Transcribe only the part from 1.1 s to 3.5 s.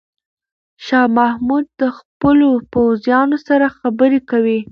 محمود د خپلو پوځیانو